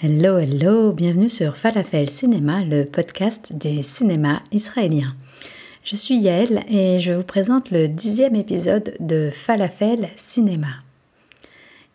[0.00, 5.08] Hello, hello, bienvenue sur Falafel Cinéma, le podcast du cinéma israélien.
[5.82, 10.68] Je suis Yael et je vous présente le dixième épisode de Falafel Cinéma.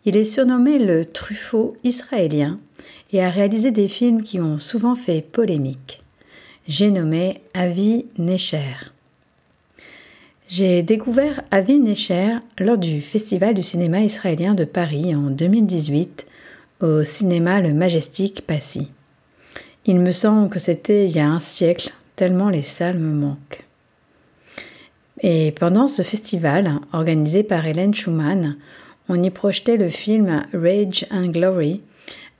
[0.04, 2.60] Il est surnommé le Truffaut israélien
[3.14, 6.02] et a réalisé des films qui ont souvent fait polémique.
[6.68, 8.92] J'ai nommé Avi Necher.
[10.46, 16.26] J'ai découvert Avi Necher lors du Festival du cinéma israélien de Paris en 2018
[16.80, 18.88] au cinéma Le Majestic Passy.
[19.86, 23.64] Il me semble que c'était il y a un siècle, tellement les salles me manquent.
[25.20, 28.56] Et pendant ce festival, organisé par Hélène Schumann,
[29.08, 31.82] on y projetait le film Rage and Glory,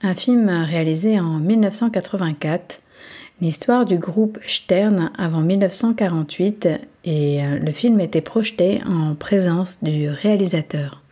[0.03, 2.81] un film réalisé en 1984,
[3.41, 6.69] l'histoire du groupe Stern avant 1948,
[7.05, 11.04] et le film était projeté en présence du réalisateur.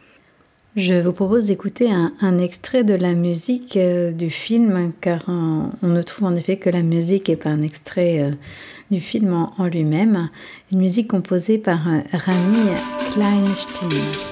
[0.75, 6.01] Je vous propose d'écouter un, extrait de la musique euh, du film, car on, ne
[6.01, 8.31] trouve en effet que la musique et pas un extrait euh,
[8.91, 10.31] du film en, lui-même.
[10.73, 12.71] Une musique composée par euh, Rami
[13.13, 14.32] Kleinstein.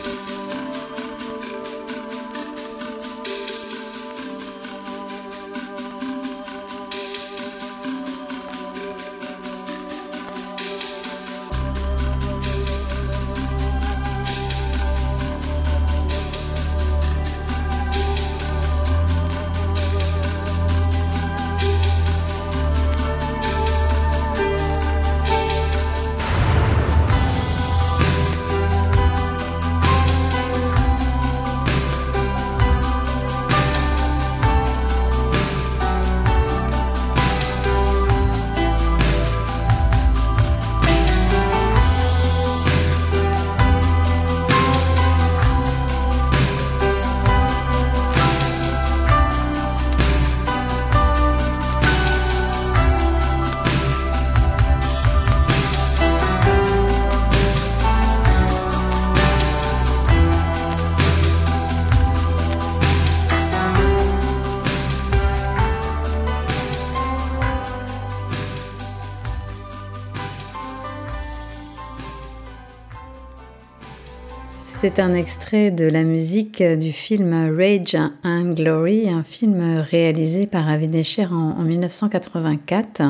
[74.92, 80.68] C'est un extrait de la musique du film Rage and Glory, un film réalisé par
[80.68, 83.00] Avi Necher en, 1984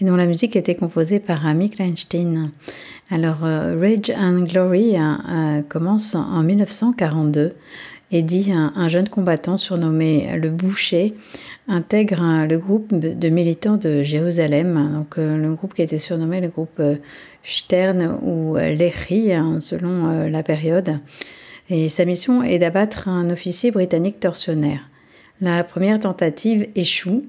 [0.00, 2.50] et dont la musique était composée par Amy Kleinstein.
[3.08, 7.54] Alors, euh, Rage and Glory euh, euh, commence en 1942
[8.10, 11.14] et dit un, jeune combattant surnommé le Boucher
[11.68, 16.82] intègre le groupe de militants de Jérusalem, donc le groupe qui était surnommé le groupe
[17.44, 20.98] Stern ou Lehi, hein, selon euh, la période.
[21.70, 24.88] Et sa mission est d'abattre un officier britannique tortionnaire.
[25.40, 27.24] La première tentative échoue.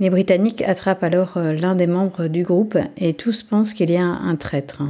[0.00, 3.96] Les Britanniques attrapent alors euh, l'un des membres du groupe et tous pensent qu'il y
[3.96, 4.82] a un traître.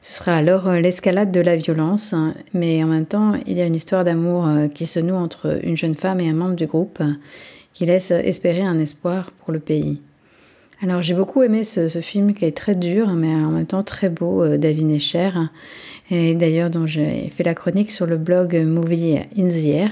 [0.00, 2.14] Ce sera alors euh, l'escalade de la violence,
[2.54, 5.76] mais en même temps, il y a une histoire d'amour qui se noue entre une
[5.76, 7.02] jeune femme et un membre du groupe
[7.72, 10.00] qui laisse espérer un espoir pour le pays.
[10.82, 14.08] Alors j'ai beaucoup aimé ce, film qui est très dur mais en même temps très
[14.08, 15.30] beau euh, David Necher
[16.10, 19.90] et d'ailleurs dont j'ai fait la chronique sur le blog Movie in the Air.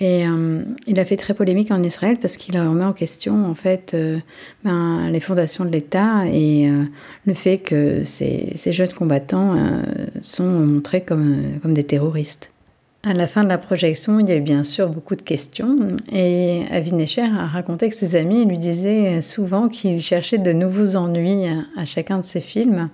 [0.00, 3.54] Et euh, il a fait très polémique en Israël parce qu'il remet en question en
[3.54, 4.18] fait euh,
[4.64, 6.68] ben, les fondations de l'État et
[7.26, 9.54] le fait que ces, ces jeunes combattants
[10.22, 12.50] sont montrés comme, comme des terroristes.
[13.06, 15.94] À la fin de la projection, il y a eu bien sûr beaucoup de questions
[16.10, 20.96] et Avi Necher a raconté que ses amis lui disaient souvent qu'il cherchait de nouveaux
[20.96, 21.44] ennuis
[21.76, 22.88] à chacun de ses films.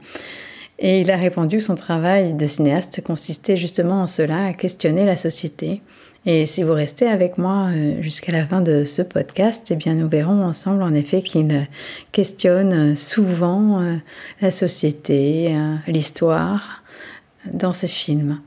[0.80, 5.04] Et il a répondu que son travail de cinéaste consistait justement en cela, à questionner
[5.04, 5.80] la société.
[6.26, 9.94] Et si vous restez avec moi euh, jusqu'à la fin de ce podcast, eh bien
[9.94, 11.68] nous verrons ensemble en effet qu'il
[12.10, 13.94] questionne souvent euh,
[14.40, 16.82] la société, euh, l'histoire
[17.52, 18.40] dans ses films.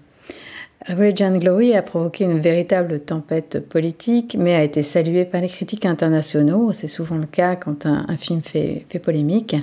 [0.88, 5.86] Rage Glory a provoqué une véritable tempête politique, mais a été salué par les critiques
[5.86, 6.74] internationaux.
[6.74, 9.56] C'est souvent le cas quand un, film fait, polémique.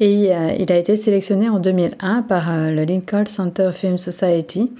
[0.00, 4.70] Et euh, il a été sélectionné en 2001 par euh, le Lincoln Center Film Society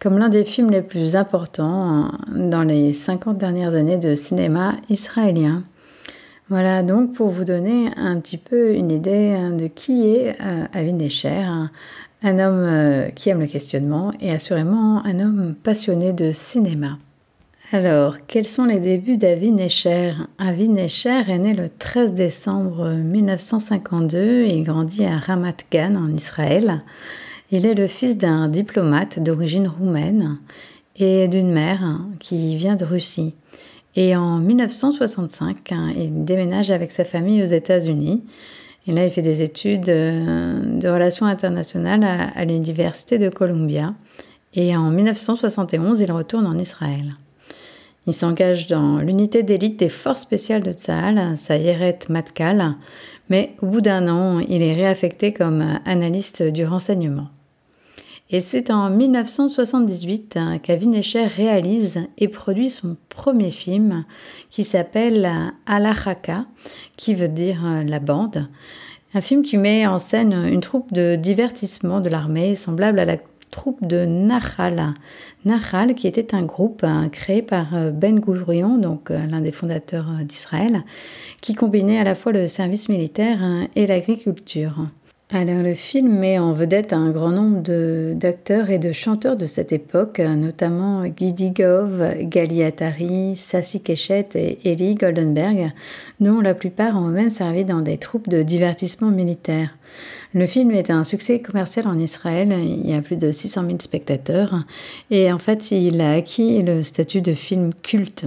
[0.00, 5.62] comme l'un des films les plus importants dans les 50 dernières années de cinéma israélien.
[6.48, 10.64] Voilà donc pour vous donner un petit peu une idée hein, de qui est euh,
[10.72, 11.46] Avi Necher,
[12.22, 16.98] un homme euh, qui aime le questionnement et assurément un homme passionné de cinéma.
[17.72, 24.42] Alors, quels sont les débuts d'Avi Necher Avi Necher est né le 13 décembre 1952
[24.42, 26.82] et grandit à Ramat Gan en Israël.
[27.52, 30.38] Il est le fils d'un diplomate d'origine roumaine
[30.96, 33.34] et d'une mère qui vient de Russie.
[33.94, 38.24] Et en 1965, hein, il déménage avec sa famille aux États-Unis.
[38.90, 42.02] Et là, il fait des études euh, de relations internationales
[42.34, 43.94] à, l'Université de Columbia.
[44.54, 47.14] Et en 1971, il retourne en Israël.
[48.08, 52.74] Il s'engage dans l'unité d'élite des forces spéciales de Tsahal, Sayeret Matkal,
[53.28, 57.28] mais au bout d'un an, il est réaffecté comme analyste du renseignement.
[58.32, 64.04] Et c'est en 1978 hein, qu'Avinesher réalise et produit son premier film
[64.50, 65.28] qui s'appelle
[65.66, 66.46] Alachaka,
[66.96, 68.48] qui veut dire euh, la bande.
[69.14, 73.16] Un film qui met en scène une troupe de divertissement de l'armée semblable à la
[73.50, 74.94] troupe de Nahal.
[75.44, 79.50] Nahal, qui était un groupe hein, créé par euh, Ben Gurion, donc euh, l'un des
[79.50, 80.84] fondateurs d'Israël,
[81.40, 83.40] qui combinait à la fois le service militaire
[83.74, 84.86] et l'agriculture.
[85.32, 87.62] Alors le film met en vedette un grand nombre
[88.14, 94.58] d'acteurs et de chanteurs de cette époque, notamment Gidi Gov, Gali Atari, Sassi Keshet et
[94.64, 95.70] Eli Goldenberg,
[96.18, 99.70] dont la plupart ont eux-mêmes servi dans des troupes de divertissement militaire.
[100.32, 103.76] Le film est un succès commercial en Israël, il y a plus de 600 000
[103.80, 104.54] spectateurs,
[105.10, 108.26] et en fait il a acquis le statut de film culte.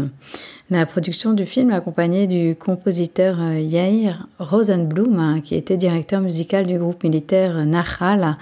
[0.70, 6.66] La production du film, accompagnée du compositeur euh, Yair Rosenblum, hein, qui était directeur musical
[6.66, 8.38] du groupe militaire Nahal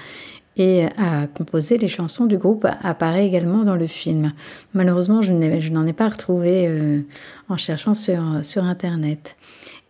[0.57, 4.33] et a composé les chansons du groupe, apparaît également dans le film.
[4.73, 7.01] Malheureusement, je n'en ai pas retrouvé euh,
[7.47, 9.35] en cherchant sur Internet.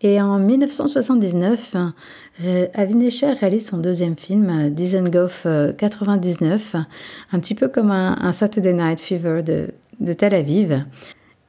[0.03, 1.75] Et en 1979,
[2.43, 5.45] euh, Avinesher réalise son deuxième film, Dizengoff
[5.77, 6.75] 99,
[7.31, 9.67] un petit peu comme un, Saturday Night Fever de,
[9.99, 10.83] de Tel Aviv.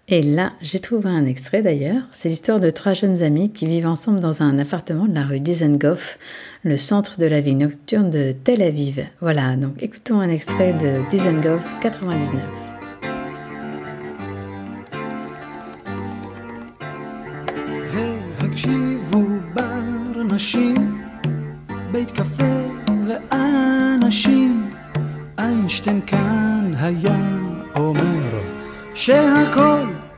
[0.08, 2.02] Et là, j'ai trouvé un extrait d'ailleurs.
[2.12, 5.40] C'est l'histoire de trois jeunes amis qui vivent ensemble dans un appartement de la rue
[5.40, 6.18] Dizengoff,
[6.64, 9.06] le centre de la vie nocturne de Tel Aviv.
[9.20, 12.71] Voilà, donc écoutons un extrait de Dizengoff 99.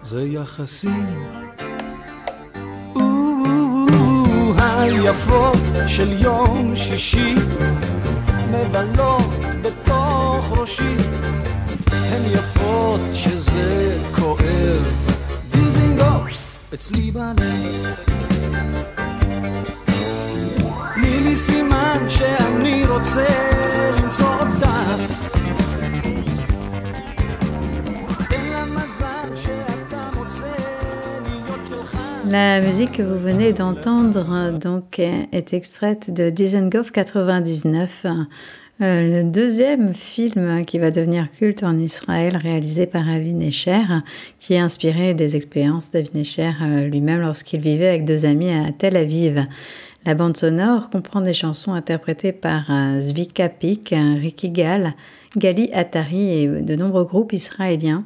[0.02, 1.06] זה יחסים.
[4.58, 7.34] היפות של יום שישי
[8.50, 9.30] מבלות
[9.62, 10.96] בתוך ראשי.
[11.90, 15.08] הן יפות שזה כואב.
[15.50, 17.94] דיזינגוף אצלי בלב
[21.23, 23.27] לי סימן שאני רוצה
[23.97, 24.69] למצוא אותך
[32.31, 39.95] La musique que vous venez d'entendre donc est extraite de Dizengoff 99, euh, le deuxième
[39.95, 43.81] film qui va devenir culte en Israël, réalisé par Avi Necher,
[44.39, 48.71] qui est inspiré des expériences d'Avi Necher euh, lui-même lorsqu'il vivait avec deux amis à
[48.77, 49.45] Tel Aviv.
[50.06, 54.92] La bande sonore comprend des chansons interprétées par euh, Zvika Pik, Ricky Gal,
[55.34, 58.04] Gali Atari et de nombreux groupes israéliens.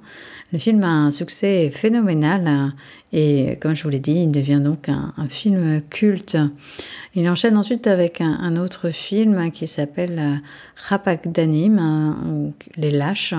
[0.53, 2.73] Le film a un succès phénoménal
[3.13, 6.39] et comme je vous l'ai dit, il devient donc un, film culte.
[7.15, 10.41] Il enchaîne ensuite avec un, autre film qui s'appelle
[10.89, 11.79] Rapak Danim,
[12.27, 13.35] ou Les Lâches,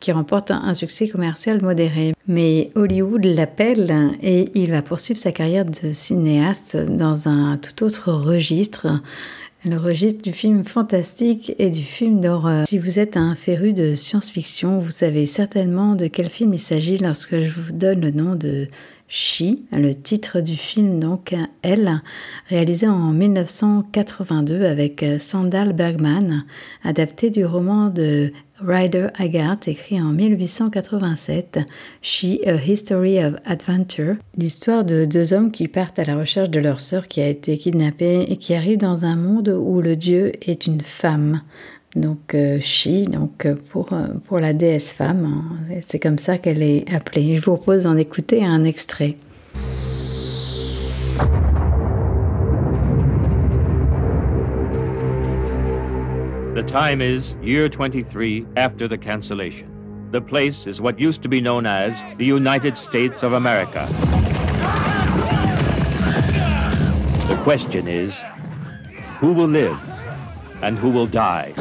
[0.00, 2.14] qui remporte un succès commercial modéré.
[2.26, 8.12] Mais Hollywood l'appelle et il va poursuivre sa carrière de cinéaste dans un tout autre
[8.12, 8.88] registre
[9.64, 12.66] le registre du film fantastique et du film d'horreur.
[12.66, 16.96] Si vous êtes un féru de science-fiction, vous savez certainement de quel film il s'agit
[16.96, 18.68] lorsque je vous donne le nom de
[19.12, 22.00] She, le titre du film donc Elle,
[22.48, 26.44] réalisé en 1982 avec Sandal Bergman,
[26.84, 31.58] adapté du roman de Ryder Haggard, écrit en 1887,
[32.02, 36.60] She, A History of Adventure, l'histoire de deux hommes qui partent à la recherche de
[36.60, 40.30] leur sœur qui a été kidnappée et qui arrivent dans un monde où le dieu
[40.48, 41.42] est une femme.
[41.96, 45.74] Donc euh, She, donc euh, pour, euh, pour la déesse femme, hein.
[45.86, 47.36] c'est comme ça qu'elle est appelée.
[47.36, 49.16] Je vous propose d'en écouter un extrait.
[56.54, 59.70] The time is year 23 after the cancellation.
[60.10, 63.86] the place is what used to be known as the United States of America.
[67.28, 68.12] The question is
[69.20, 69.78] who will live
[70.62, 71.54] and who will die?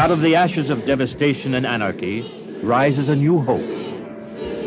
[0.00, 2.22] Out of the ashes of devastation and anarchy
[2.62, 3.60] rises a new hope.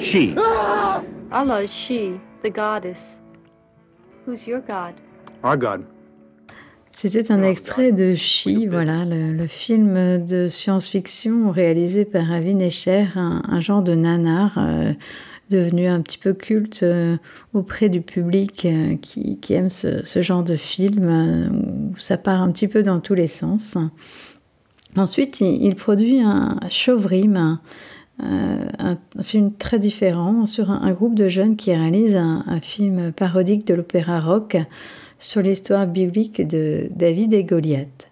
[0.03, 0.37] She.
[0.37, 3.17] Allah is she, the goddess.
[4.25, 4.93] Who's your god?
[5.43, 5.85] Our God.
[6.95, 13.07] C'était un extrait de She, voilà, le, le film de science-fiction réalisé par Avi Escher,
[13.15, 14.93] un, un genre de nanar euh,
[15.49, 17.17] devenu un petit peu culte euh,
[17.53, 22.41] auprès du public euh, qui, qui aime ce, ce genre de film, où ça part
[22.41, 23.75] un petit peu dans tous les sens.
[24.95, 27.61] Ensuite, il, il produit un Chauvrim, un,
[28.19, 33.65] un, un film très différent sur un, groupe de jeunes qui réalise un film parodique
[33.65, 34.57] de l'opéra rock
[35.23, 38.09] sur l'histoire biblique de David et Goliath.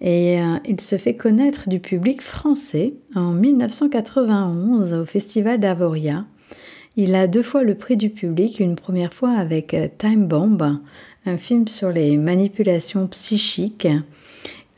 [0.00, 6.24] Et euh, il se fait connaître du public français en 1991 au Festival d'Avoria.
[6.96, 10.80] Il a deux fois le prix du public, une première fois avec euh, Time Bomb,
[11.26, 13.88] un film sur les manipulations psychiques,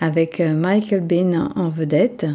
[0.01, 2.27] avec euh, Michael Bean en vedette,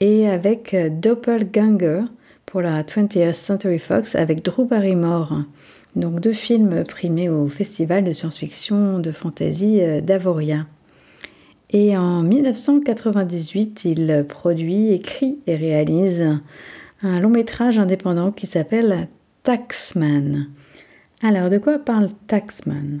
[0.00, 2.02] et avec Doppelganger
[2.44, 5.44] pour la 20th Century Fox avec Drew Barrymore.
[5.94, 10.66] Donc deux films primés au Festival de science-fiction de fantasy euh, d'Avoria.
[11.70, 16.38] Et en 1998, il produit, écrit et réalise
[17.02, 19.08] un long métrage indépendant qui s'appelle
[19.42, 20.48] Taxman.
[21.22, 23.00] Alors, de quoi parle Taxman?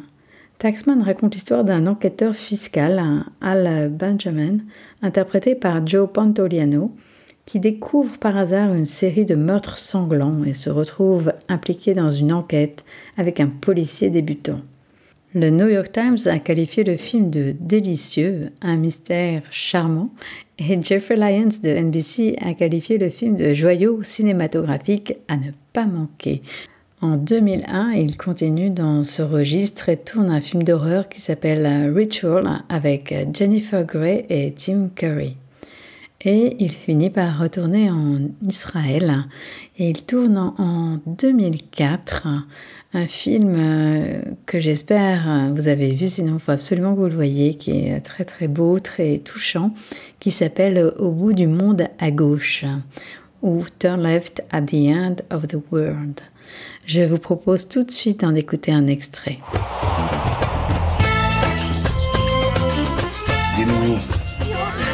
[0.58, 3.02] Taxman raconte l'histoire d'un enquêteur fiscal,
[3.40, 4.58] Al Benjamin,
[5.02, 6.92] interprété par Joe Pantoliano,
[7.46, 12.32] qui découvre par hasard une série de meurtres sanglants et se retrouve impliqué dans une
[12.32, 12.84] enquête
[13.16, 14.60] avec un policier débutant.
[15.34, 20.10] Le New York Times a qualifié le film de délicieux, un mystère charmant,
[20.58, 25.86] et Jeffrey Lyons de NBC a qualifié le film de joyau cinématographique à ne pas
[25.86, 26.42] manquer.
[27.00, 32.62] En 2001, il continue dans ce registre et tourne un film d'horreur qui s'appelle Ritual
[32.68, 35.36] avec Jennifer Grey et Tim Curry.
[36.24, 39.24] Et il finit par retourner en Israël
[39.78, 42.26] et il tourne en 2004
[42.94, 47.14] un film euh, que j'espère vous avez vu, sinon il faut absolument que vous le
[47.14, 49.72] voyez, qui est très très beau, très touchant,
[50.20, 52.64] qui s'appelle Au bout du monde à gauche
[53.42, 56.20] ou Turn Left at the End of the World.
[56.86, 59.38] Je vous propose tout de suite d'en écouter un extrait.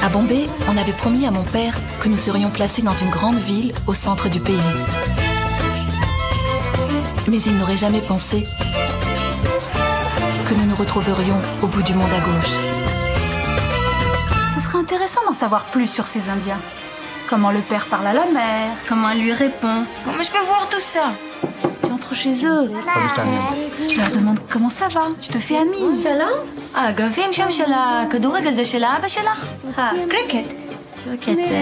[0.09, 3.37] À Bombay, on avait promis à mon père que nous serions placés dans une grande
[3.37, 4.57] ville au centre du pays.
[7.31, 8.47] Mais il n'aurait jamais pensé
[10.49, 12.55] que nous nous retrouverions au bout du monde à gauche.
[14.55, 16.61] Ce serait intéressant d'en savoir plus sur ces Indiens.
[17.29, 19.85] Comment le père parle à la mère, comment elle lui répond.
[20.07, 21.12] Comment je peux voir tout ça
[21.99, 22.71] Tu entres chez eux.
[23.88, 25.05] Tu leur demandes comment ça va.
[25.21, 25.78] Tu te fais ami.
[26.75, 29.47] האגבים שם של הכדורגל זה של האבא שלך?
[30.09, 30.55] קריקט.
[31.21, 31.52] קריקט,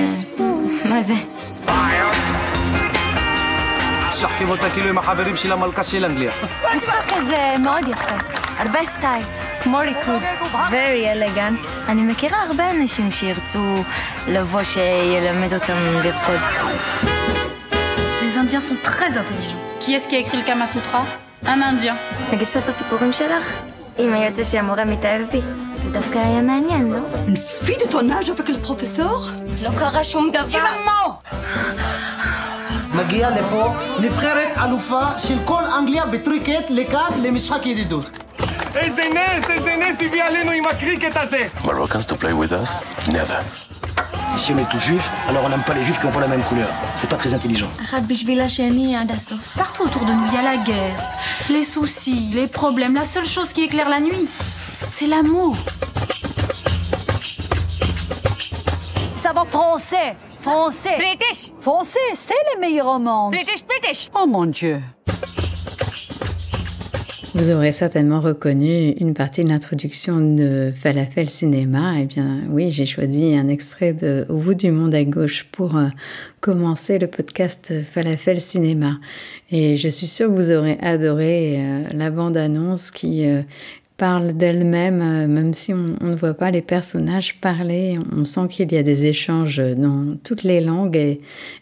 [0.85, 1.15] מה זה?
[4.09, 6.33] משחקים אותה כאילו עם החברים של המלכה של אנגליה.
[6.77, 8.17] משחק כזה מאוד יפה.
[8.59, 9.25] הרבה סטייל.
[9.63, 10.23] כמו ריקוד.
[10.53, 11.69] Very elegant.
[11.89, 13.75] אני מכירה הרבה אנשים שירצו
[14.29, 16.41] לבוא שילמד אותם לרקוד.
[18.23, 19.66] Les Indiens sont très intelligents.
[19.87, 21.05] Qui est-ce qui a écrit le Kama Sutra
[21.45, 21.95] Un Indien.
[22.33, 23.53] נגיד ספר סיפורים שלך?
[23.99, 25.41] היה יוצא שהמורה מתאהב בי,
[25.77, 26.99] זה דווקא היה מעניין, לא?
[27.27, 29.31] Une fille de ton âge avec le professeur
[29.63, 30.61] לא קרה שום דבר.
[32.95, 38.11] מגיע לפה נבחרת אלופה של כל אנגליה בטריקט לכאן למשחק ידידות.
[38.75, 41.49] איזה נס, איזה נס הביא עלינו עם הקריקט הזה!
[41.65, 42.87] Moroccans to play with us?
[43.09, 43.41] Never.
[44.37, 46.29] Ici, on est tous juifs, alors on n'aime pas les juifs qui n'ont pas la
[46.29, 46.69] même couleur.
[46.95, 47.69] C'est pas très intelligent.
[47.81, 47.85] Hein,
[49.57, 51.03] Partout autour de nous, il y a la guerre,
[51.49, 52.95] les soucis, les problèmes.
[52.95, 54.29] La seule chose qui éclaire la nuit,
[54.89, 55.57] c'est l'amour.
[59.15, 63.31] Ça va français, français, British, français, c'est le meilleur au.
[63.31, 64.09] British, British.
[64.15, 64.83] Oh mon Dieu.
[67.37, 71.93] Vous aurez certainement reconnu une partie de l'introduction de Falafel Cinéma.
[72.01, 75.77] Eh bien, oui, j'ai choisi un extrait de Au bout du monde à gauche pour
[75.77, 75.89] euh,
[76.41, 78.99] commencer le podcast Falafel Cinéma.
[79.51, 83.43] Et je suis sûre que vous aurez adoré euh, la bande-annonce qui euh,
[83.99, 87.99] parle d'elle-même, même si on, ne voit pas les personnages parler.
[88.17, 91.19] On sent qu'il y a des échanges dans toutes les langues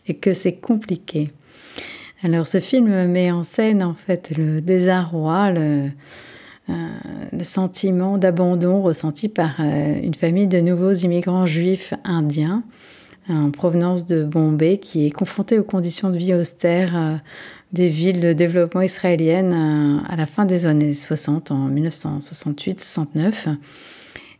[0.07, 1.31] et que c'est compliqué.
[2.25, 5.91] Alors ce film met en scène en fait le désarroi, le,
[6.71, 6.73] euh,
[7.43, 12.63] sentiment d'abandon ressenti par euh, une famille de nouveaux immigrants juifs indiens
[13.29, 17.17] en provenance de Bombay qui est confrontée aux conditions de vie austères euh,
[17.75, 23.55] des villes de développement israéliennes à la fin des années 60, en 1968-69.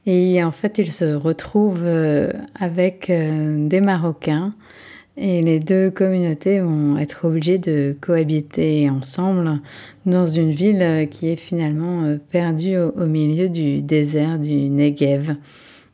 [0.07, 1.83] Et en fait, il se retrouve
[2.55, 4.55] avec des Marocains
[5.17, 9.61] et les deux communautés vont être obligées de cohabiter ensemble
[10.07, 15.37] dans une ville qui est finalement euh, perdue au, milieu du désert du Negev,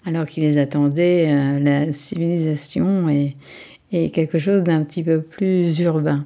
[0.07, 3.37] alors qu'ils attendaient euh, la civilisation et,
[4.12, 6.25] quelque chose d'un petit peu plus urbain.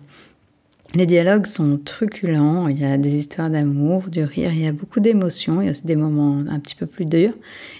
[0.94, 4.72] Les dialogues sont truculents, il y a des histoires d'amour, du rire, il y a
[4.72, 7.32] beaucoup d'émotions, il y a aussi des moments un petit peu plus durs.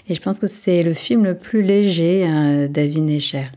[0.09, 3.51] Et je pense que c'est le film le plus léger euh, d'Avi Escher.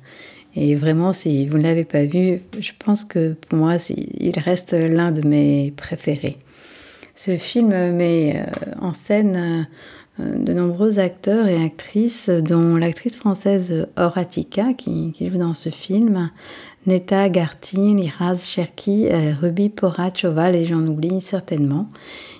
[0.61, 4.73] Et vraiment, si vous ne l'avez pas vu, je pense que pour moi, il reste
[4.73, 6.37] l'un de mes préférés.
[7.15, 9.69] Ce film met euh, en scène
[10.19, 16.29] euh, de nombreux acteurs et actrices, dont l'actrice française Horatica, qui, joue dans ce film,
[16.87, 21.89] Neta Gartin, Liraz Cherki, euh, Ruby Porachova, et j'en oublie certainement.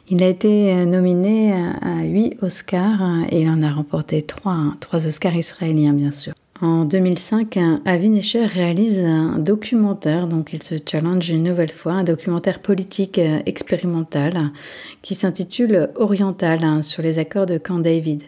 [0.09, 5.37] Il a été nominé à, huit Oscars et il en a remporté trois, trois Oscars
[5.37, 6.33] israéliens, bien sûr.
[6.61, 12.03] En 2005, Avi Nesher réalise un documentaire, donc il se challenge une nouvelle fois, un
[12.03, 14.51] documentaire politique euh, expérimental
[15.01, 18.25] qui s'intitule Oriental hein, sur les accords de Camp David.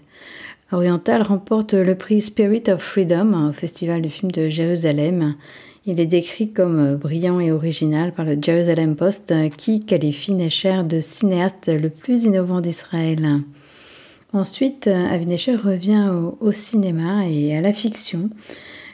[0.70, 5.34] Oriental remporte le prix Spirit of Freedom au Festival du film de Jérusalem.
[5.84, 11.00] Il est décrit comme brillant et original par le Jerusalem Post qui qualifie Nesher de
[11.00, 13.40] cinéaste le plus innovant d'Israël.
[14.32, 18.30] Ensuite, euh, Avinesher revient au, cinéma et à la fiction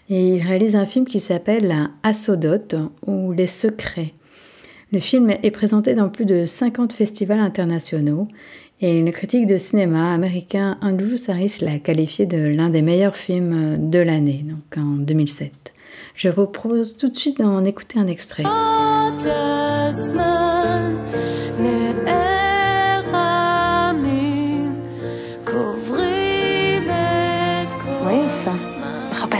[0.08, 4.14] et il réalise un film qui s'appelle Asodot ou Les Secrets.
[4.92, 8.28] Le film est présenté dans plus de 50 festivals internationaux
[8.80, 13.90] et le critique de cinéma américain Andrew Saris l'a qualifié de l'un des meilleurs films
[13.90, 15.52] de l'année, donc en 2007.
[16.14, 18.44] Je vous propose tout de suite d'en écouter un extrait.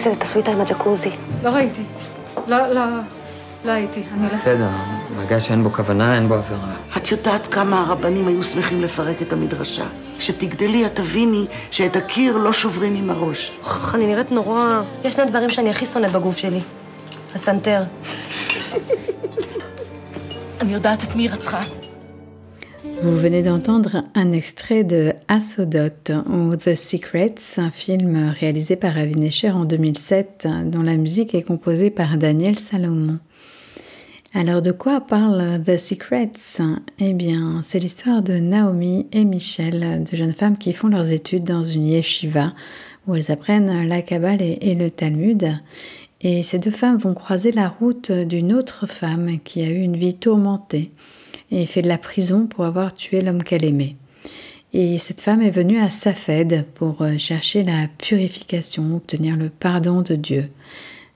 [0.06, 1.10] מחפשת את הסוויטה עם הג'קוזי.
[1.42, 1.82] לא ראיתי.
[2.46, 2.82] לא, לא,
[3.64, 4.02] לא הייתי.
[4.14, 4.28] אני לא...
[4.28, 4.68] בסדר,
[5.24, 6.72] מגע שאין בו כוונה, אין בו עבירה.
[6.96, 9.84] את יודעת כמה הרבנים היו שמחים לפרק את המדרשה.
[10.18, 13.52] כשתגדלי, את תביני שאת הקיר לא שוברים עם הראש.
[13.94, 14.82] אני נראית נורא...
[15.04, 16.60] יש שני דברים שאני הכי שונא בגוף שלי.
[17.34, 17.82] הסנטר.
[20.60, 21.62] אני יודעת את מי היא רצחה.
[23.02, 29.14] Vous venez d'entendre un extrait de Asodot ou The Secrets, un film réalisé par Avi
[29.16, 33.18] Nesher en 2007 dont la musique est composée par Daniel Salomon.
[34.34, 36.60] Alors de quoi parle The Secrets?
[36.98, 41.44] Eh bien, c'est l'histoire de Naomi et Michel, deux jeunes femmes qui font leurs études
[41.44, 42.54] dans une yeshiva
[43.06, 45.58] où elles apprennent la Kabbale et le Talmud.
[46.22, 49.96] Et ces deux femmes vont croiser la route d'une autre femme qui a eu une
[49.96, 50.92] vie tourmentée
[51.50, 53.96] et fait de la prison pour avoir tué l'homme qu'elle aimait.
[54.72, 60.02] Et cette femme est venue à Safed pour euh, chercher la purification, obtenir le pardon
[60.02, 60.50] de Dieu.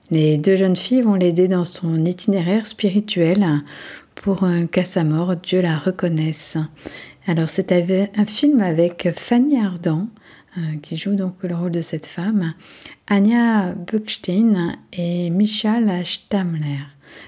[0.09, 3.45] Les deux jeunes filles vont l'aider dans son itinéraire spirituel
[4.15, 6.57] pour qu'à sa mort, Dieu la reconnaisse.
[7.27, 10.07] Alors c'est un film avec Fanny Ardant,
[10.57, 12.53] euh, qui joue donc le rôle de cette femme,
[13.07, 16.79] Anya Buchstein et Michal Stamler.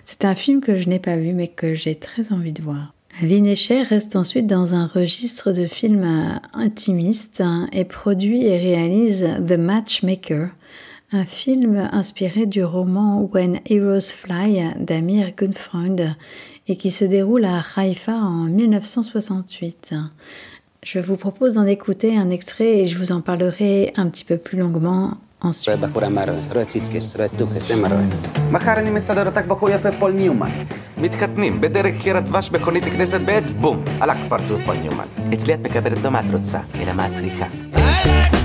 [0.04, 2.93] C'est un film que je n'ai pas vu mais que j'ai très envie de voir.
[3.22, 9.58] Vinecher reste ensuite dans un registre de films intimistes hein, et produit et réalise The
[9.58, 10.50] Matchmaker,
[11.12, 16.16] un film inspiré du roman When Heroes Fly d'Amir Gunfreund
[16.68, 19.94] et qui se déroule à Haïfa en 1968.
[20.84, 24.38] Je vous propose d'en écouter un extrait et je vous en parlerai un petit peu
[24.38, 25.86] plus longuement ensuite.
[28.52, 30.52] מחר אני מסדר אותך בחור יפה פול ניומן.
[30.98, 35.06] מתחתנים, בדרך קיר הדבש מכונית נכנסת בעץ, בום, הלך פרצוף פול ניומן.
[35.34, 38.43] אצלי את מקבלת לא מה את רוצה, אלא מה את צריכה.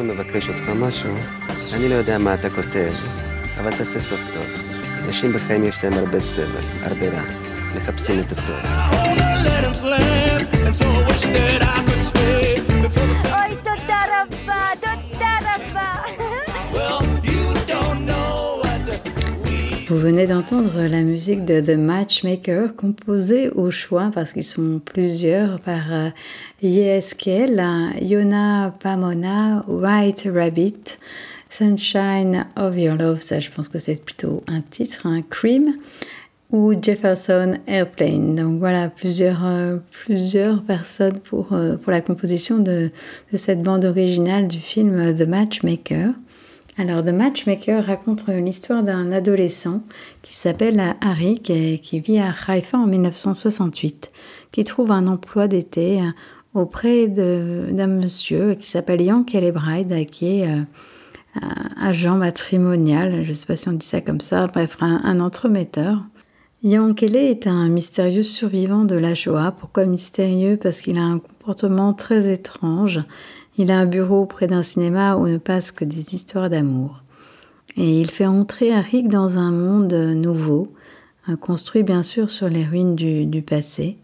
[0.00, 1.14] יכול לבקש אותך משהו,
[1.72, 2.92] אני לא יודע מה אתה כותב,
[3.60, 4.46] אבל תעשה סוף טוב.
[5.04, 7.22] אנשים בחיים יש להם הרבה סבל, הרבה רע.
[7.76, 8.56] מחפשים את הטוב.
[20.00, 25.92] Venez d'entendre la musique de The Matchmaker composée au choix parce qu'ils sont plusieurs par
[25.92, 26.08] euh,
[26.62, 27.62] Yeskel,
[28.00, 30.98] Yona Pamona, White Rabbit,
[31.50, 35.74] Sunshine of Your Love, ça je pense que c'est plutôt un titre, un Cream,
[36.50, 38.36] ou Jefferson Airplane.
[38.36, 42.90] Donc voilà, plusieurs, euh, plusieurs personnes pour, euh, pour la composition de,
[43.32, 46.14] de cette bande originale du film The Matchmaker.
[46.80, 49.82] Alors, The Matchmaker raconte l'histoire d'un adolescent
[50.22, 54.10] qui s'appelle Harry, qui, vit à Haïfa en 1968,
[54.50, 56.00] qui trouve un emploi d'été
[56.54, 61.40] auprès d'un monsieur qui s'appelle Yankel Bride, qui est euh,
[61.78, 66.02] agent matrimonial, je ne sais pas si on dit ça comme ça, bref, un, entremetteur.
[66.62, 69.52] Yankele est un mystérieux survivant de la Shoah.
[69.52, 70.58] Pourquoi mystérieux?
[70.60, 73.00] Parce qu'il a un comportement très étrange.
[73.58, 77.02] Il a un bureau près d'un cinéma où ne passent que des histoires d'amour.
[77.76, 80.68] Et il fait entrer Arik dans un monde nouveau,
[81.28, 83.96] euh, construit bien sûr sur les ruines du, passé.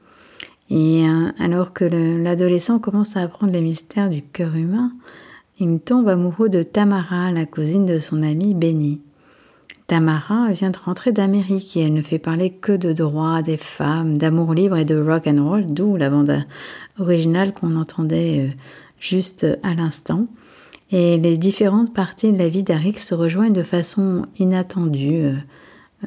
[0.70, 4.92] Et euh, alors que l'adolescent commence à apprendre les mystères du cœur humain,
[5.58, 9.00] il tombe amoureux de Tamara, la cousine de son ami Benny.
[9.86, 14.18] Tamara vient de rentrer d'Amérique et elle ne fait parler que de droits des femmes,
[14.18, 16.44] d'amour libre et de rock and roll, d'où la bande
[16.98, 18.52] originale qu'on entendait euh,
[19.06, 20.26] juste à l'instant.
[20.92, 25.34] Et les différentes parties de la vie d'Arik se rejoignent de façon inattendue, euh,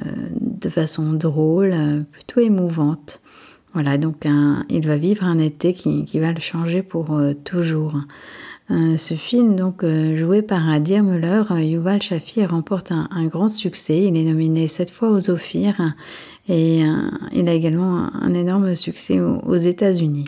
[0.02, 3.22] euh, de façon drôle, euh, plutôt émouvante.
[3.74, 4.26] Voilà, donc
[4.70, 7.94] il va vivre un été qui, va le changer pour toujours.
[8.68, 9.86] ce film, donc
[10.16, 14.06] joué par Adir Muller, Yuval Shafi remporte un, grand succès.
[14.06, 15.94] Il est nominé sept fois aux Ophir
[16.48, 16.82] et
[17.32, 20.26] il a également un, énorme succès aux États-Unis.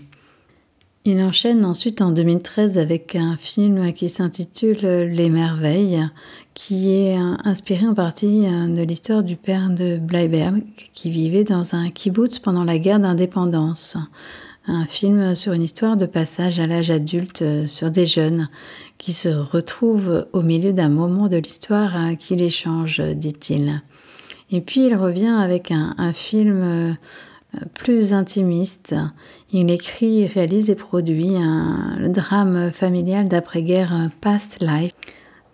[1.04, 6.08] Il enchaîne ensuite en 2013 avec un film qui s'intitule Les Merveilles,
[6.54, 10.62] qui est inspiré en partie de l'histoire du père de Bleiberg,
[10.94, 13.98] qui vivait dans un kibbutz pendant la guerre d'indépendance.
[14.68, 18.48] Un film sur une histoire de passage à l'âge adulte sur des jeunes
[19.00, 23.82] qui se retrouvent au milieu d'un moment de l'histoire qui les change, dit-il.
[24.52, 26.96] Et puis il revient avec un film
[27.74, 28.96] plus intimiste.
[29.52, 34.94] Il écrit, réalise et produit un, le drame familial d'après-guerre Past Life.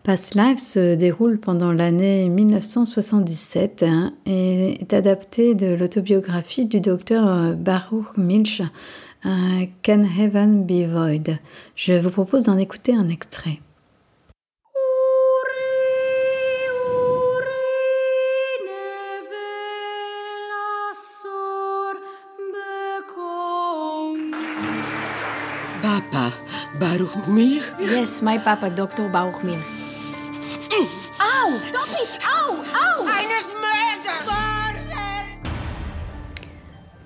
[0.04, 7.54] Past Life se déroule pendant l'année 1977 hein, et est adapté de l'autobiographie du docteur
[7.56, 8.62] Baruch Milch,
[9.24, 11.38] Can Heaven Be Void
[11.76, 13.60] Je vous propose d'en écouter un extrait.
[26.80, 27.64] Baruch Milch?
[27.80, 29.10] Yes, my papa, Dr.
[29.10, 29.64] Baruch Milch.
[30.72, 31.52] Au!
[31.58, 32.20] Stop it!
[32.24, 32.54] Au!
[32.54, 33.08] Au!
[33.08, 33.48] Eines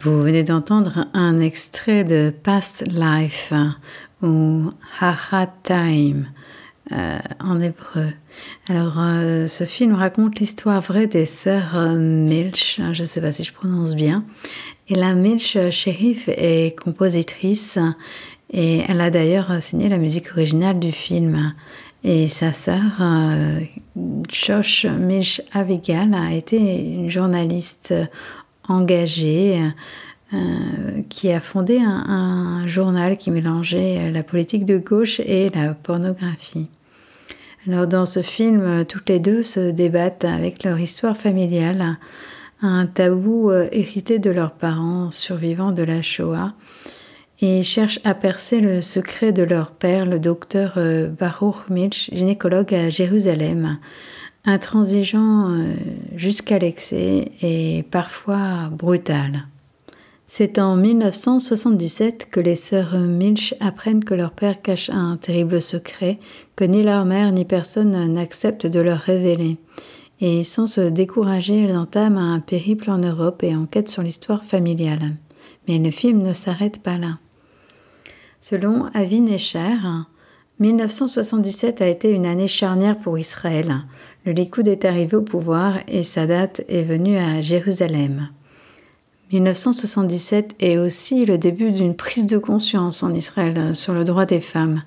[0.01, 3.53] Vous venez d'entendre un extrait de Past Life
[4.21, 6.27] ou Haha Time
[6.91, 8.07] euh, en hébreu.
[8.67, 13.31] Alors, euh, ce film raconte l'histoire vraie des sœurs euh, Milch, je ne sais pas
[13.31, 14.25] si je prononce bien.
[14.89, 17.77] Et la Milch Sheriff est compositrice
[18.51, 21.53] et elle a d'ailleurs signé la musique originale du film.
[22.03, 23.59] Et sa sœur, euh,
[24.27, 27.93] Josh Milch Avigal, a été une journaliste
[28.67, 29.61] engagée
[30.33, 36.67] euh, qui a fondé un, journal qui mélangeait la politique de gauche et la pornographie.
[37.67, 41.97] Alors dans ce film, toutes les deux se débattent avec leur histoire familiale,
[42.61, 46.53] un tabou euh, hérité de leurs parents survivants de la Shoah
[47.41, 52.73] et cherchent à percer le secret de leur père, le docteur euh, Baruch Milch, gynécologue
[52.73, 53.79] à Jérusalem,
[54.45, 55.73] intransigeant euh,
[56.15, 59.47] jusqu'à l'excès et parfois brutal.
[60.27, 66.19] C'est en 1977 que les sœurs Milch apprennent que leur père cache un terrible secret
[66.55, 69.57] que ni leur mère ni personne n'accepte de leur révéler.
[70.21, 75.15] Et sans se décourager, elles entament un périple en Europe et enquêtent sur l'histoire familiale.
[75.67, 77.17] Mais le film ne s'arrête pas là.
[78.43, 79.77] Selon Avi Necher,
[80.59, 83.83] 1977 a été une année charnière pour Israël.
[84.25, 88.29] Le Likoud est arrivé au pouvoir et Sadat est venu à Jérusalem.
[89.31, 94.41] 1977 est aussi le début d'une prise de conscience en Israël sur le droit des
[94.41, 94.81] femmes.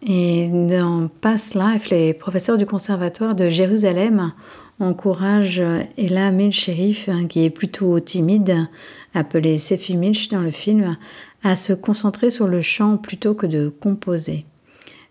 [0.00, 4.32] Et dans Past Life, les professeurs du conservatoire de Jérusalem
[4.80, 5.62] encouragent
[5.98, 6.70] Ella Milch
[7.08, 8.66] hein, qui est plutôt timide,
[9.12, 10.96] appelée Sefi Milch dans le film,
[11.42, 14.44] à se concentrer sur le chant plutôt que de composer.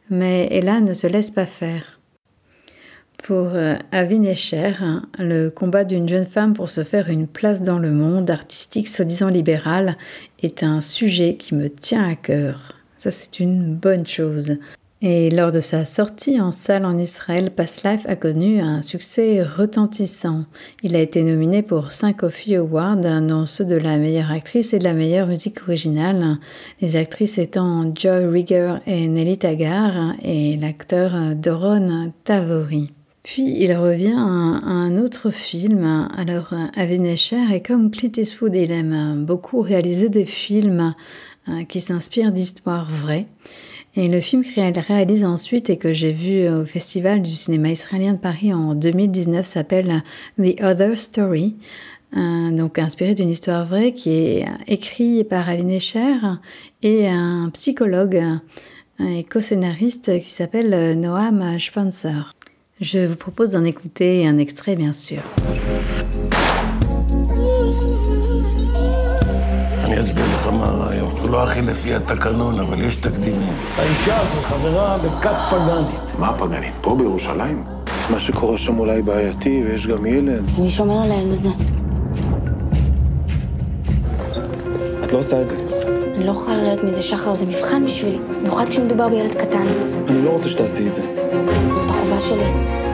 [0.09, 1.99] Mais Ella ne se laisse pas faire.
[3.23, 4.73] Pour euh, Avi Escher,
[5.17, 9.29] le combat d'une jeune femme pour se faire une place dans le monde artistique soi-disant
[9.29, 9.97] libéral
[10.43, 12.73] est un sujet qui me tient à cœur.
[12.99, 14.57] Ça, c'est une bonne chose.
[15.03, 19.43] Et lors de sa sortie en salle en Israël, Past Life a connu un succès
[19.43, 20.45] retentissant.
[20.81, 24.79] Il a été nominé pour 5 Offie Awards, dont ceux de la meilleure actrice et
[24.79, 26.39] de la meilleure musique originale,
[26.81, 32.89] les actrices étant Joy Rigger et Nelly Tagar et l'acteur Doron Tavori.
[33.21, 34.21] Puis il revient à
[34.71, 36.07] un autre film.
[36.17, 40.95] Alors, Avi Escher est comme Clint Eastwood, il aime beaucoup réaliser des films
[41.49, 43.27] euh, qui s'inspirent d'histoires vraies.
[43.96, 48.12] Et le film qu'il réalise ensuite et que j'ai vu au Festival du cinéma israélien
[48.12, 50.02] de Paris en 2019 s'appelle
[50.38, 51.56] The Other Story,
[52.16, 56.16] euh, donc inspiré d'une histoire vraie qui est écrit par Aline Escher
[56.82, 58.22] et un psychologue
[59.00, 62.34] et co-scénariste qui s'appelle Noam Spencer.
[62.80, 65.22] Je vous propose d'en écouter un extrait, bien sûr.
[69.92, 70.75] אני אסביר לך מה
[71.27, 73.53] הוא לא הכי לפי התקנון, אבל יש תקדימים.
[73.77, 76.19] האישה הזו חברה בכת פגאנית.
[76.19, 76.73] מה פגאנית?
[76.81, 77.63] פה בירושלים?
[78.09, 80.43] מה שקורה שם אולי בעייתי, ויש גם ילד.
[80.57, 81.49] מי שומר על הילד הזה?
[85.03, 85.57] את לא עושה את זה.
[86.15, 88.17] אני לא יכולה לרדת מזה, שחר, זה מבחן בשבילי.
[88.39, 89.67] במיוחד כשמדובר בילד קטן.
[90.09, 91.03] אני לא רוצה שתעשי את זה.
[91.75, 92.86] זאת החובה שלי.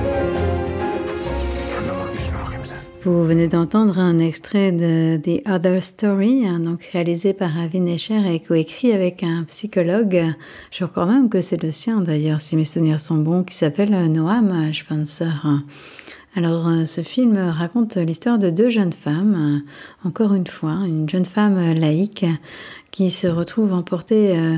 [3.05, 8.33] Vous venez d'entendre un extrait de The Other Story, hein, donc réalisé par Avi Escher
[8.33, 10.23] et coécrit avec un psychologue.
[10.71, 13.91] Je crois même que c'est le sien d'ailleurs, si mes souvenirs sont bons, qui s'appelle
[14.09, 15.45] Noam Spencer.
[16.37, 19.63] Alors, ce film raconte l'histoire de deux jeunes femmes,
[20.05, 22.25] encore une fois, une jeune femme laïque
[22.91, 24.55] qui se retrouve emportée euh,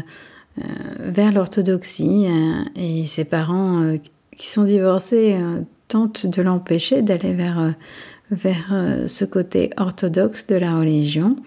[0.60, 0.62] euh,
[1.00, 3.96] vers l'orthodoxie euh, et ses parents
[4.38, 5.36] qui sont divorcés
[5.88, 7.74] tentent de l'empêcher d'aller vers
[8.32, 11.38] vers euh, ce côté orthodoxe de la religion.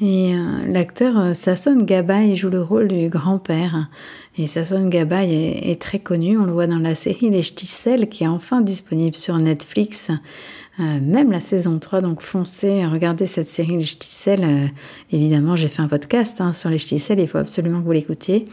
[0.00, 3.88] Et euh, l'acteur euh, Sasson Gabay joue le rôle du grand-père.
[4.36, 8.24] Et Sasson Gabay est, très connu, on le voit dans la série Les Ch'tissels qui
[8.24, 10.12] est enfin disponible sur Netflix.
[10.78, 14.70] même la saison 3, donc foncez, regardez cette série Les Ch'tissels.
[15.10, 18.46] évidemment, j'ai fait un podcast hein, sur Les Ch'tissels, il faut absolument que vous l'écoutiez.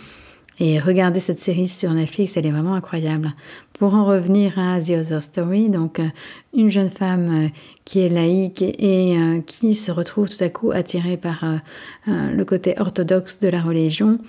[0.59, 3.33] Et regardez cette série sur Netflix, elle est vraiment incroyable.
[3.73, 6.07] Pour en revenir à The Other Story, donc euh,
[6.53, 7.47] une jeune femme euh,
[7.83, 11.43] qui est laïque et euh, qui se retrouve tout à coup attirée par
[12.07, 14.19] le côté orthodoxe de la religion,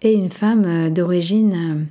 [0.00, 1.86] et une femme d'origine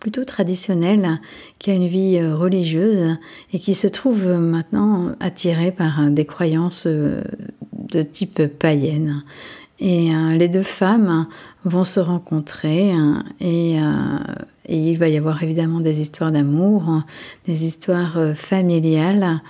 [0.00, 1.20] plutôt traditionnelle
[1.58, 3.16] qui a une vie religieuse
[3.52, 9.22] et qui se trouve maintenant attirée par des croyances de type païenne.
[9.80, 11.28] Et les deux femmes
[11.64, 14.18] vont se rencontrer hein, et, euh,
[14.66, 17.02] et, il va y avoir évidemment des histoires d'amour,
[17.46, 19.40] des histoires euh, familiales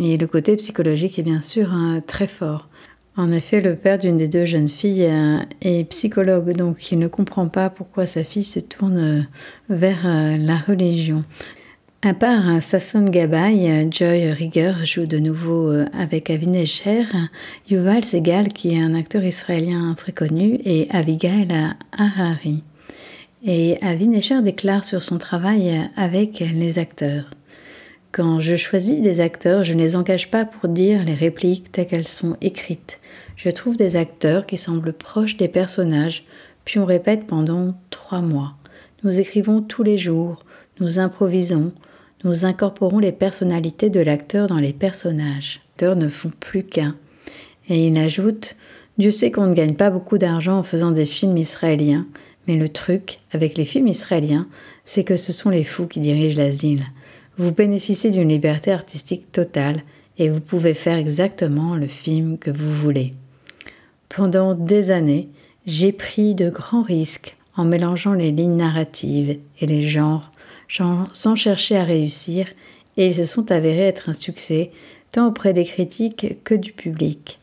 [0.00, 1.68] et le côté psychologique est bien sûr
[2.06, 2.68] très fort.
[3.16, 7.08] En effet, le père d'une des deux jeunes filles euh, est psychologue, donc il ne
[7.08, 9.26] comprend pas pourquoi sa fille se tourne
[9.70, 11.22] vers la religion.
[12.02, 17.06] À part Sasson Gabay, Joy Rigger joue de nouveau euh, avec Avinesher,
[17.70, 21.48] Yuval Segal qui est un acteur israélien très connu et Avigail
[21.96, 22.62] Harari.
[23.44, 27.30] Et Avinesher déclare sur son travail avec les acteurs.
[28.12, 31.86] Quand je choisis des acteurs, je ne les engage pas pour dire les répliques telles
[31.86, 33.00] qu'elles sont écrites.
[33.36, 36.24] Je trouve des acteurs qui semblent proches des personnages,
[36.66, 38.54] puis on répète pendant trois mois.
[39.02, 40.44] Nous écrivons tous les jours,
[40.78, 41.72] nous improvisons,
[42.26, 45.60] nous incorporons les personnalités de l'acteur dans les personnages.
[45.60, 46.96] Les acteurs ne font plus qu'un.
[47.68, 48.56] Et il ajoute
[48.98, 52.06] Dieu sait qu'on ne gagne pas beaucoup d'argent en faisant des films israéliens,
[52.48, 54.48] mais le truc avec les films israéliens,
[54.84, 56.86] c'est que ce sont les fous qui dirigent l'asile.
[57.38, 59.82] Vous bénéficiez d'une liberté artistique totale
[60.18, 63.14] et vous pouvez faire exactement le film que vous voulez.
[64.08, 65.28] Pendant des années,
[65.66, 70.32] j'ai pris de grands risques en mélangeant les lignes narratives et les genres
[70.68, 72.46] sans chercher à réussir,
[72.96, 74.70] et ils se sont avérés être un succès,
[75.12, 77.38] tant auprès des critiques que du public.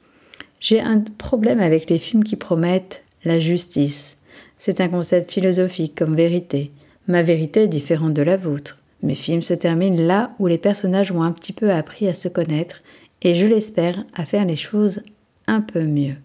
[0.60, 4.18] J'ai un problème avec les films qui promettent la justice.
[4.58, 6.72] C'est un concept philosophique comme vérité.
[7.08, 8.80] Ma vérité est différente de la vôtre.
[9.02, 12.30] Mes films se terminent là où les personnages ont un petit peu appris à se
[12.30, 12.82] connaître
[13.22, 15.02] et je l'espère à faire les choses
[15.48, 16.16] un peu mieux.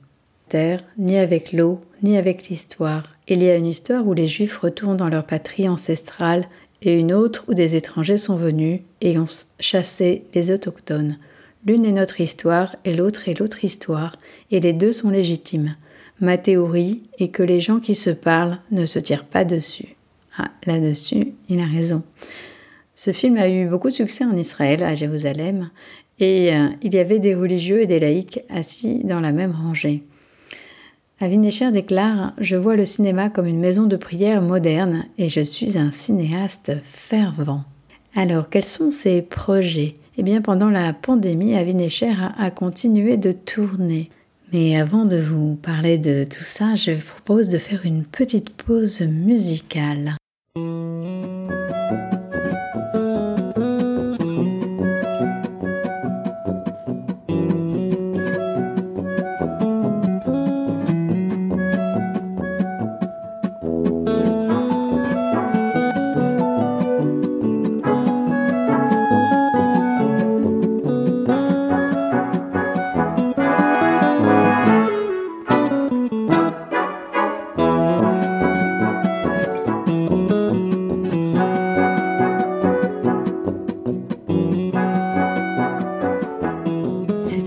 [0.49, 3.17] terre, ni avec l'eau, ni avec l'histoire.
[3.27, 6.45] Il y a une histoire où les Juifs retournent dans leur patrie ancestrale
[6.83, 9.27] et une autre où des étrangers sont venus et ont
[9.59, 11.19] chassé les autochtones.
[11.67, 14.17] L'une est notre histoire et l'autre est l'autre histoire,
[14.51, 15.77] et les deux sont légitimes.
[16.21, 19.97] Ma théorie est que les gens qui se parlent ne se tirent pas dessus.
[20.37, 22.03] Ah, là-dessus, il a raison.
[22.95, 25.71] Ce film a eu beaucoup de succès en Israël, à Jérusalem,
[26.19, 30.03] et euh, il y avait des religieux et des laïcs assis dans la même rangée.
[31.21, 35.77] Avinesher déclare Je vois le cinéma comme une maison de prière moderne et je suis
[35.77, 37.65] un cinéaste fervent.
[38.15, 39.97] Alors, quels sont ses projets?
[40.17, 44.11] Eh bien, pendant la pandémie, Avinesher a, a continué de tourner.
[44.53, 48.51] Mais avant de vous parler de tout ça, je vous propose de faire une petite
[48.51, 50.17] pause musicale.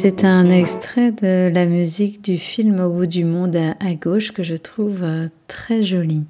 [0.02, 4.42] C'est un extrait de la musique du film Au bout du monde à gauche que
[4.42, 6.24] je trouve euh, très joli.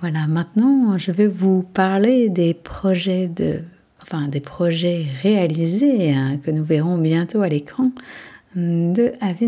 [0.00, 3.60] Voilà, maintenant je vais vous parler des projets de
[4.02, 7.92] enfin des projets réalisés hein, que nous verrons bientôt à l'écran
[8.56, 9.46] de Avi.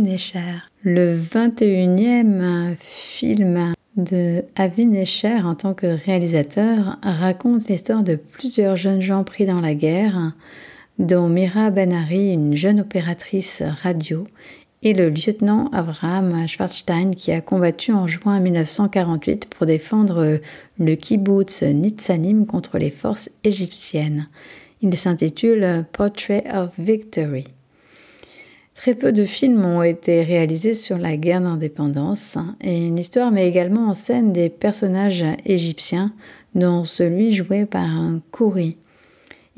[0.85, 4.87] Le 21e film de Avi
[5.45, 10.33] en tant que réalisateur raconte l'histoire de plusieurs jeunes gens pris dans la guerre
[10.99, 14.27] dont Mira Benari, une jeune opératrice radio,
[14.83, 20.41] et le lieutenant Avraham Schwarzstein qui a combattu en juin 1948 pour défendre
[20.79, 24.29] le kibbutz Nitzanim contre les forces égyptiennes.
[24.81, 27.45] Il s'intitule Portrait of Victory.
[28.75, 33.89] Très peu de films ont été réalisés sur la guerre d'indépendance et l'histoire met également
[33.89, 36.13] en scène des personnages égyptiens,
[36.55, 38.77] dont celui joué par un Kouri.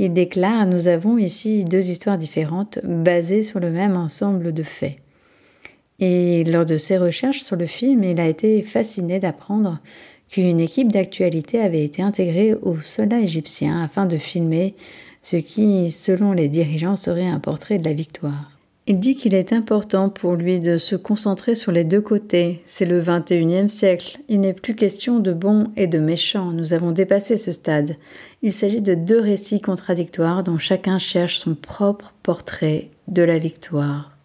[0.03, 4.97] Il déclare Nous avons ici deux histoires différentes basées sur le même ensemble de faits.
[5.99, 9.79] Et lors de ses recherches sur le film, il a été fasciné d'apprendre
[10.31, 14.75] qu'une équipe d'actualité avait été intégrée aux soldats égyptiens afin de filmer
[15.21, 18.51] ce qui, selon les dirigeants, serait un portrait de la victoire.
[18.87, 22.61] Il dit qu'il est important pour lui de se concentrer sur les deux côtés.
[22.65, 24.19] C'est le 21e siècle.
[24.29, 26.51] Il n'est plus question de bons et de méchants.
[26.51, 27.97] Nous avons dépassé ce stade.
[28.43, 34.17] Il s'agit de deux récits contradictoires dont chacun cherche son propre portrait de la victoire.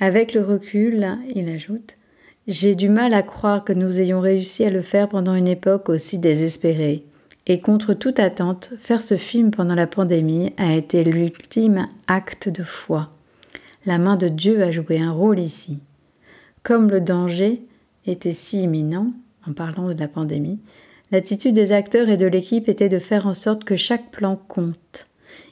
[0.00, 1.96] Avec le recul, il ajoute,
[2.46, 5.88] j'ai du mal à croire que nous ayons réussi à le faire pendant une époque
[5.88, 7.04] aussi désespérée.
[7.46, 12.62] Et contre toute attente, faire ce film pendant la pandémie a été l'ultime acte de
[12.62, 13.10] foi.
[13.86, 15.78] La main de Dieu a joué un rôle ici.
[16.62, 17.62] Comme le danger
[18.06, 19.12] était si imminent,
[19.48, 20.58] en parlant de la pandémie,
[21.10, 25.06] l'attitude des acteurs et de l'équipe était de faire en sorte que chaque plan compte.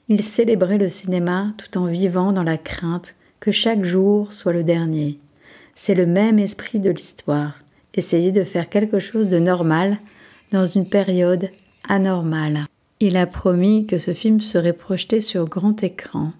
[0.09, 4.64] Ils célébraient le cinéma tout en vivant dans la crainte que chaque jour soit le
[4.64, 5.19] dernier.
[5.75, 7.55] C'est le même esprit de l'histoire.
[7.95, 9.99] Essayer de faire quelque chose de normal
[10.53, 11.51] dans une période
[11.88, 12.66] anormal.
[13.01, 16.33] Il a promis que ce film serait projeté sur grand écran.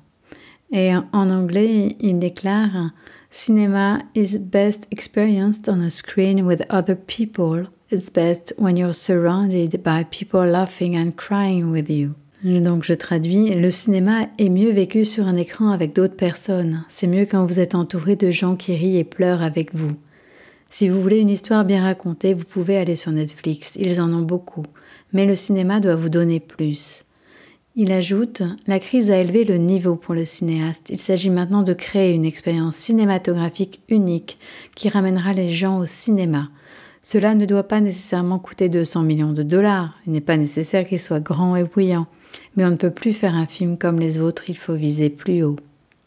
[0.73, 2.91] Et en anglais, il déclare
[3.31, 7.69] Cinema is best experienced on a screen with other people.
[7.91, 12.11] It's best when you're surrounded by people laughing and crying with you.
[12.45, 16.85] Donc je traduis, le cinéma est mieux vécu sur un écran avec d'autres personnes.
[16.89, 19.91] C'est mieux quand vous êtes entouré de gens qui rient et pleurent avec vous.
[20.69, 24.23] Si vous voulez une histoire bien racontée, vous pouvez aller sur Netflix, ils en ont
[24.23, 24.65] beaucoup
[25.13, 27.05] mais le cinéma doit vous donner plus.
[27.75, 30.89] Il ajoute La crise a élevé le niveau pour le cinéaste.
[30.91, 34.39] Il s'agit maintenant de créer une expérience cinématographique unique
[34.75, 36.49] qui ramènera les gens au cinéma.
[37.09, 39.95] Cela ne doit pas nécessairement coûter 200 millions de dollars.
[40.09, 42.09] Il n'est pas nécessaire qu'il soit grand et bruyant.
[42.57, 45.45] Mais on ne peut plus faire un film comme les autres, il faut viser plus
[45.45, 45.55] haut.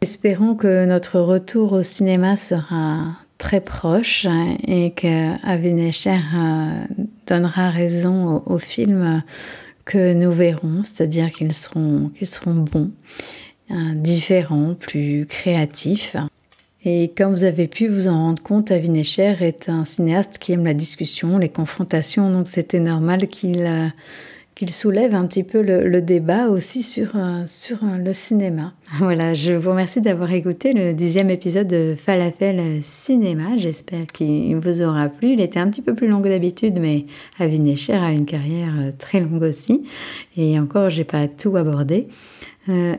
[0.02, 4.28] Espérons que notre retour au cinéma sera très proche
[4.68, 6.84] et que Avinesher euh,
[7.28, 9.24] donnera raison aux, films
[9.86, 12.92] que nous verrons, c'est-à-dire qu'ils seront, qu'ils seront bons,
[13.72, 16.18] euh, différents, plus créatifs.
[16.86, 20.64] Et comme vous avez pu vous en rendre compte, Avinesher est un cinéaste qui aime
[20.64, 23.88] la discussion, les confrontations, donc c'était normal qu'il euh,
[24.56, 28.74] qu'il soulève un petit peu le, débat aussi sur, euh, sur le cinéma.
[29.00, 33.56] Voilà, je vous remercie d'avoir écouté le dixième épisode de Falafel Cinéma.
[33.56, 35.30] J'espère qu'il vous aura plu.
[35.30, 37.06] Il était un petit peu plus long que d'habitude, mais
[37.40, 39.84] Avi Necher a une carrière très longue aussi.
[40.36, 42.10] Et encore, j'ai pas tout abordé.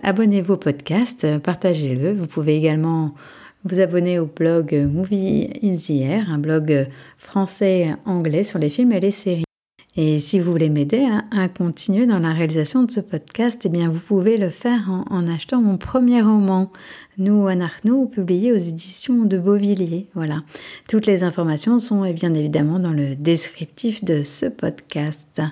[0.02, 2.12] Abonnez-vous au podcast, partagez-le.
[2.12, 3.14] Vous pouvez également
[3.64, 6.88] vous abonner au blog Movie is Here, un blog
[7.18, 9.44] français-anglais sur les films et les séries.
[9.96, 13.90] Et si vous voulez m'aider à, continuer dans la réalisation de ce podcast, eh bien
[13.90, 16.70] vous pouvez le faire en, achetant mon premier roman,
[17.18, 20.06] Nous Anarchno, publié aux éditions de Beauvilliers.
[20.14, 20.42] Voilà.
[20.88, 25.42] Toutes les informations sont eh bien évidemment dans le descriptif de ce podcast.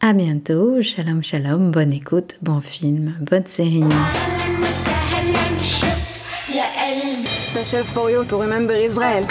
[0.00, 3.84] À bientôt, shalom shalom, bonne écoute, bon film, bonne série.
[7.62, 9.24] Special for you to remember Israel.